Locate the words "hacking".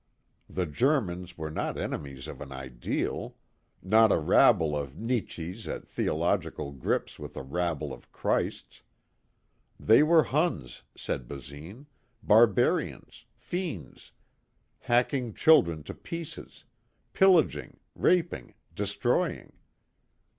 14.79-15.35